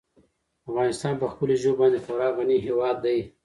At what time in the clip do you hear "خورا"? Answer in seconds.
2.05-2.27